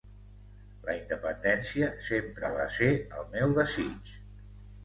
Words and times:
La 0.85 0.95
independència 0.99 1.89
sempre 2.09 2.51
va 2.57 2.67
ser 2.79 2.91
el 3.21 3.31
meu 3.37 3.55
desig. 3.63 4.15